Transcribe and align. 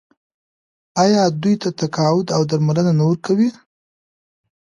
آیا 1.03 1.23
دوی 1.41 1.55
ته 1.61 1.69
تقاعد 1.79 2.27
او 2.35 2.41
درملنه 2.49 2.93
نه 2.99 3.03
ورکوي؟ 3.09 3.49